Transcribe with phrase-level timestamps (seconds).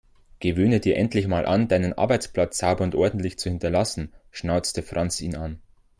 [0.39, 5.35] Gewöhne dir endlich mal an, deinen Arbeitsplatz sauber und ordentlich zu hinterlassen, schnauzte Franz ihn
[5.35, 5.59] an.